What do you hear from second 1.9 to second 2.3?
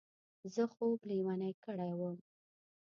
وم.